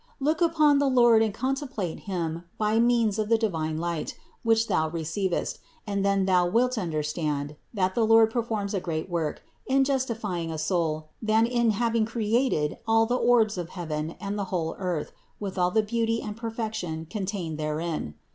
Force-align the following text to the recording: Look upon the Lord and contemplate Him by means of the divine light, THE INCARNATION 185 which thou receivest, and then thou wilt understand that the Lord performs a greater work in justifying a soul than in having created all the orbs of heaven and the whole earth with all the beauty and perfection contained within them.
Look 0.19 0.41
upon 0.41 0.79
the 0.79 0.89
Lord 0.89 1.21
and 1.21 1.31
contemplate 1.31 1.99
Him 2.09 2.45
by 2.57 2.79
means 2.79 3.19
of 3.19 3.29
the 3.29 3.37
divine 3.37 3.77
light, 3.77 4.17
THE 4.43 4.49
INCARNATION 4.49 4.67
185 4.67 4.67
which 4.67 4.67
thou 4.67 4.89
receivest, 5.37 5.59
and 5.85 6.03
then 6.03 6.25
thou 6.25 6.47
wilt 6.47 6.75
understand 6.75 7.55
that 7.71 7.93
the 7.93 8.03
Lord 8.03 8.31
performs 8.31 8.73
a 8.73 8.79
greater 8.79 9.11
work 9.11 9.43
in 9.67 9.83
justifying 9.83 10.51
a 10.51 10.57
soul 10.57 11.09
than 11.21 11.45
in 11.45 11.69
having 11.69 12.07
created 12.07 12.79
all 12.87 13.05
the 13.05 13.13
orbs 13.15 13.59
of 13.59 13.69
heaven 13.69 14.15
and 14.19 14.39
the 14.39 14.45
whole 14.45 14.73
earth 14.79 15.11
with 15.39 15.59
all 15.59 15.69
the 15.69 15.83
beauty 15.83 16.19
and 16.19 16.35
perfection 16.35 17.05
contained 17.07 17.59
within 17.59 17.75
them. 17.77 18.15